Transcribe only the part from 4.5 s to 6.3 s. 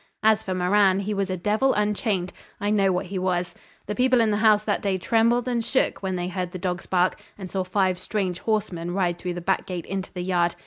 that day trembled and shook when they